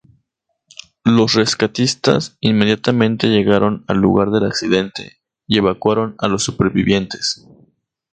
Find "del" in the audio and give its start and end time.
4.31-4.45